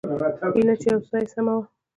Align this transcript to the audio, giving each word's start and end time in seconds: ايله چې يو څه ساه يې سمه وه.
ايله 0.55 0.75
چې 0.81 0.87
يو 0.91 0.99
څه 1.03 1.07
ساه 1.11 1.19
يې 1.21 1.27
سمه 1.33 1.53
وه. 1.57 1.63